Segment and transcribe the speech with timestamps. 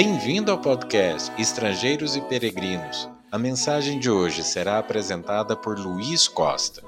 [0.00, 3.10] Bem-vindo ao podcast Estrangeiros e Peregrinos.
[3.32, 6.84] A mensagem de hoje será apresentada por Luiz Costa.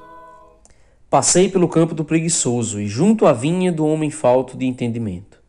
[1.11, 5.43] Passei pelo campo do preguiçoso e junto à vinha do homem falto de entendimento.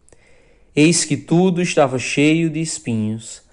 [0.75, 3.43] Eis que tudo estava cheio de espinhos,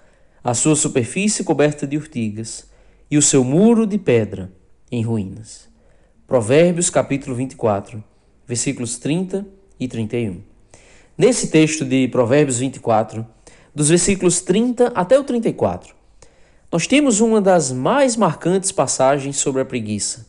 [0.43, 2.67] a sua superfície coberta de urtigas,
[3.11, 4.51] e o seu muro de pedra
[4.91, 5.69] em ruínas.
[6.25, 8.03] Provérbios capítulo 24,
[8.47, 9.45] versículos 30
[9.79, 10.41] e 31.
[11.15, 13.23] Nesse texto de Provérbios 24,
[13.79, 15.95] dos versículos 30 até o 34,
[16.69, 20.27] nós temos uma das mais marcantes passagens sobre a preguiça.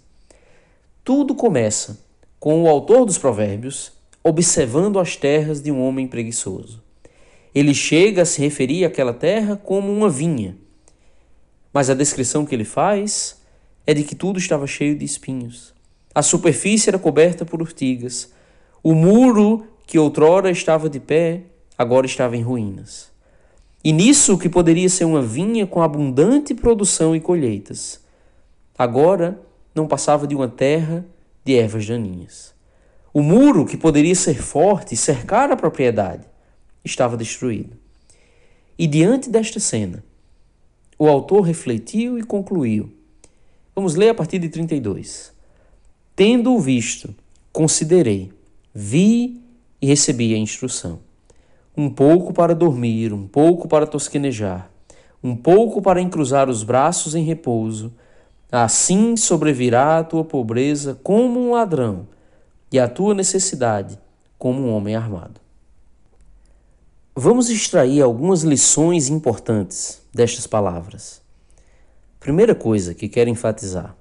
[1.02, 1.98] Tudo começa
[2.38, 3.90] com o autor dos Provérbios
[4.22, 6.80] observando as terras de um homem preguiçoso.
[7.52, 10.56] Ele chega a se referir àquela terra como uma vinha,
[11.72, 13.42] mas a descrição que ele faz
[13.84, 15.74] é de que tudo estava cheio de espinhos.
[16.14, 18.30] A superfície era coberta por urtigas.
[18.80, 21.42] O muro que outrora estava de pé,
[21.76, 23.09] agora estava em ruínas.
[23.82, 28.00] E nisso que poderia ser uma vinha com abundante produção e colheitas,
[28.76, 29.40] agora
[29.74, 31.06] não passava de uma terra
[31.44, 32.54] de ervas daninhas.
[33.12, 36.24] O muro, que poderia ser forte e cercar a propriedade,
[36.84, 37.76] estava destruído.
[38.78, 40.04] E diante desta cena,
[40.98, 42.92] o autor refletiu e concluiu.
[43.74, 45.32] Vamos ler a partir de 32.
[46.14, 47.14] Tendo-o visto,
[47.52, 48.30] considerei,
[48.74, 49.42] vi
[49.80, 51.00] e recebi a instrução.
[51.80, 54.70] Um pouco para dormir, um pouco para tosquenejar,
[55.24, 57.90] um pouco para encruzar os braços em repouso.
[58.52, 62.06] Assim sobrevirá a tua pobreza como um ladrão
[62.70, 63.98] e a tua necessidade
[64.36, 65.40] como um homem armado.
[67.16, 71.22] Vamos extrair algumas lições importantes destas palavras.
[72.18, 73.96] Primeira coisa que quero enfatizar: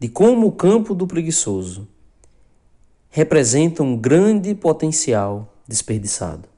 [0.00, 1.86] de como o campo do preguiçoso
[3.08, 6.50] representa um grande potencial desperdiçado.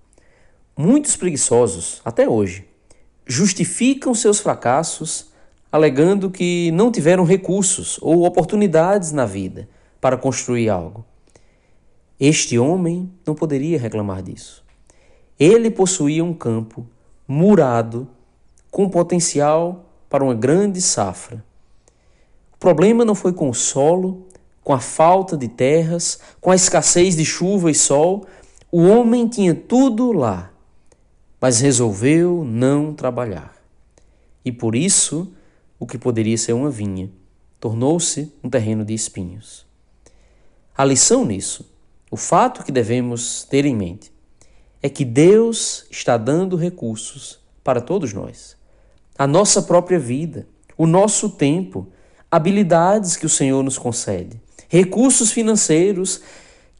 [0.76, 2.66] Muitos preguiçosos, até hoje,
[3.24, 5.32] justificam seus fracassos
[5.70, 9.68] alegando que não tiveram recursos ou oportunidades na vida
[10.00, 11.04] para construir algo.
[12.18, 14.64] Este homem não poderia reclamar disso.
[15.38, 16.86] Ele possuía um campo
[17.26, 18.08] murado
[18.70, 21.44] com potencial para uma grande safra.
[22.52, 24.26] O problema não foi com o solo,
[24.62, 28.26] com a falta de terras, com a escassez de chuva e sol.
[28.72, 30.53] O homem tinha tudo lá,
[31.44, 33.54] mas resolveu não trabalhar.
[34.42, 35.30] E por isso,
[35.78, 37.10] o que poderia ser uma vinha
[37.60, 39.66] tornou-se um terreno de espinhos.
[40.74, 41.70] A lição nisso,
[42.10, 44.10] o fato que devemos ter em mente,
[44.82, 48.56] é que Deus está dando recursos para todos nós.
[49.18, 51.88] A nossa própria vida, o nosso tempo,
[52.30, 56.22] habilidades que o Senhor nos concede, recursos financeiros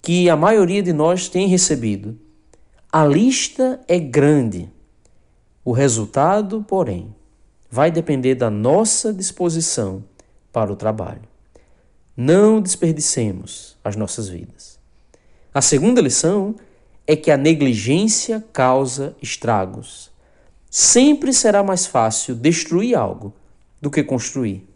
[0.01, 2.19] que a maioria de nós tem recebido.
[2.97, 4.71] A lista é grande.
[5.65, 7.13] O resultado, porém,
[7.69, 10.05] vai depender da nossa disposição
[10.53, 11.23] para o trabalho.
[12.17, 14.79] Não desperdicemos as nossas vidas.
[15.53, 16.55] A segunda lição
[17.05, 20.13] é que a negligência causa estragos.
[20.71, 23.35] Sempre será mais fácil destruir algo
[23.83, 24.69] do que construir.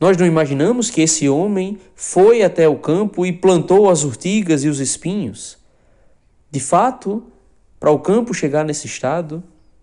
[0.00, 4.70] Nós não imaginamos que esse homem foi até o campo e plantou as urtigas e
[4.70, 5.59] os espinhos.
[6.50, 7.22] De fato,
[7.78, 9.42] para o campo chegar nesse estado,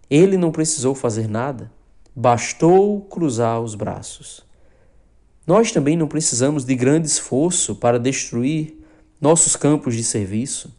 [0.10, 1.72] ele não precisou fazer nada,
[2.16, 4.46] bastou cruzar os braços.
[5.46, 8.78] Nós também não precisamos de grande esforço para destruir
[9.20, 10.76] nossos campos de serviço,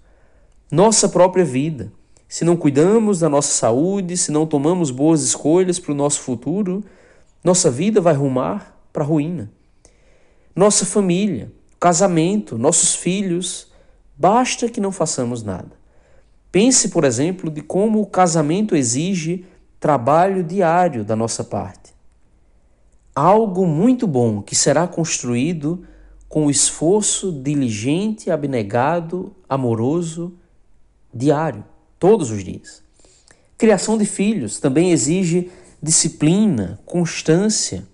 [0.70, 1.90] nossa própria vida.
[2.28, 6.84] Se não cuidamos da nossa saúde, se não tomamos boas escolhas para o nosso futuro,
[7.42, 9.50] nossa vida vai rumar para a ruína.
[10.54, 11.50] Nossa família,
[11.80, 13.72] casamento, nossos filhos,
[14.16, 15.77] basta que não façamos nada.
[16.50, 19.44] Pense, por exemplo, de como o casamento exige
[19.78, 21.88] trabalho diário da nossa parte
[23.18, 25.84] algo muito bom que será construído
[26.28, 30.34] com o esforço diligente, abnegado, amoroso,
[31.12, 31.64] diário,
[31.98, 32.80] todos os dias.
[33.56, 35.50] Criação de filhos também exige
[35.82, 37.84] disciplina, constância.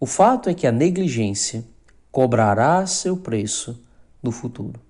[0.00, 1.64] O fato é que a negligência
[2.10, 3.80] cobrará seu preço
[4.20, 4.80] no futuro.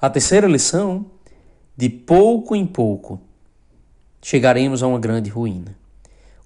[0.00, 1.04] A terceira lição,
[1.76, 3.20] de pouco em pouco,
[4.20, 5.76] chegaremos a uma grande ruína.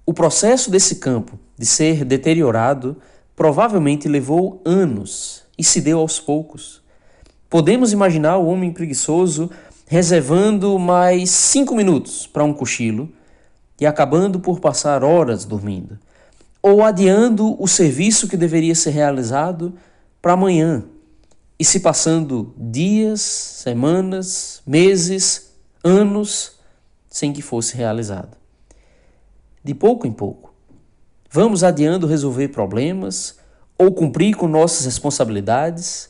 [0.05, 2.97] O processo desse campo de ser deteriorado
[3.35, 6.81] provavelmente levou anos e se deu aos poucos.
[7.49, 9.51] Podemos imaginar o homem preguiçoso
[9.85, 13.09] reservando mais cinco minutos para um cochilo
[13.79, 15.97] e acabando por passar horas dormindo,
[16.61, 19.73] ou adiando o serviço que deveria ser realizado
[20.21, 20.83] para amanhã
[21.59, 26.57] e se passando dias, semanas, meses, anos
[27.09, 28.37] sem que fosse realizada.
[29.63, 30.53] De pouco em pouco,
[31.31, 33.37] vamos adiando resolver problemas
[33.77, 36.09] ou cumprir com nossas responsabilidades,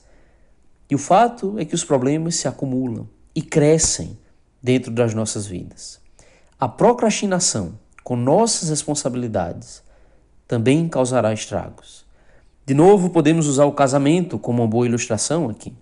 [0.90, 4.18] e o fato é que os problemas se acumulam e crescem
[4.64, 6.00] dentro das nossas vidas.
[6.60, 9.84] A procrastinação com nossas responsabilidades
[10.48, 12.07] também causará estragos.
[12.68, 15.74] De novo, podemos usar o casamento como uma boa ilustração aqui.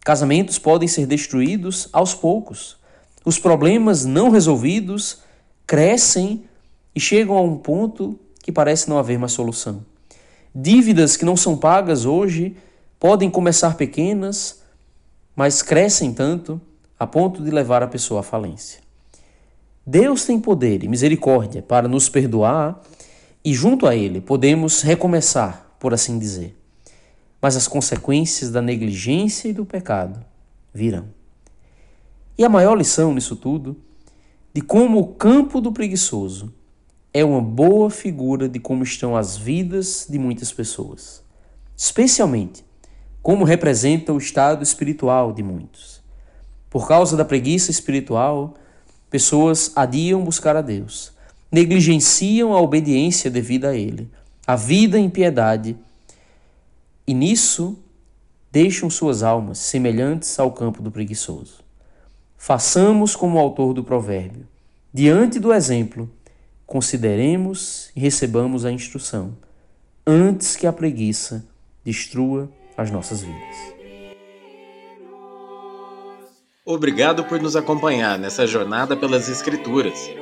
[0.00, 2.78] Casamentos podem ser destruídos aos poucos.
[3.22, 5.18] Os problemas não resolvidos
[5.66, 6.44] crescem
[6.94, 9.84] e chegam a um ponto que parece não haver mais solução.
[10.54, 12.56] Dívidas que não são pagas hoje
[12.98, 14.62] podem começar pequenas,
[15.36, 16.58] mas crescem tanto
[16.98, 18.80] a ponto de levar a pessoa à falência.
[19.86, 22.80] Deus tem poder e misericórdia para nos perdoar
[23.44, 26.56] e, junto a Ele, podemos recomeçar por assim dizer.
[27.40, 30.24] Mas as consequências da negligência e do pecado
[30.72, 31.06] virão.
[32.38, 33.76] E a maior lição nisso tudo,
[34.54, 36.54] de como o campo do preguiçoso
[37.12, 41.20] é uma boa figura de como estão as vidas de muitas pessoas,
[41.76, 42.64] especialmente
[43.20, 46.00] como representa o estado espiritual de muitos.
[46.70, 48.54] Por causa da preguiça espiritual,
[49.10, 51.12] pessoas adiam buscar a Deus,
[51.50, 54.08] negligenciam a obediência devida a Ele
[54.46, 55.76] a vida em piedade,
[57.06, 57.78] e nisso
[58.50, 61.62] deixam suas almas semelhantes ao campo do preguiçoso.
[62.36, 64.46] Façamos como o autor do provérbio.
[64.92, 66.10] Diante do exemplo,
[66.66, 69.36] consideremos e recebamos a instrução,
[70.06, 71.46] antes que a preguiça
[71.84, 73.56] destrua as nossas vidas.
[76.64, 80.21] Obrigado por nos acompanhar nessa jornada pelas Escrituras.